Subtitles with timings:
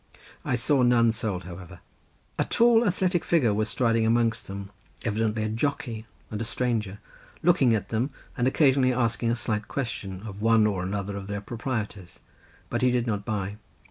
[0.43, 1.79] I saw none sold, however.
[2.39, 4.71] A tall athletic figure was striding amongst them,
[5.03, 6.97] evidently a jockey and a stranger,
[7.43, 11.39] looking at them and occasionally asking a slight question of one or another of their
[11.39, 12.17] proprietors,
[12.67, 13.57] but he did not buy.